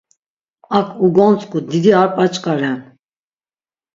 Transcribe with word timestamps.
Ak 0.77 0.87
ugontzǩu 1.05 1.59
didi 1.69 1.91
ar 2.01 2.09
p̌aç̌ǩa 2.15 2.53
ren. 2.59 2.79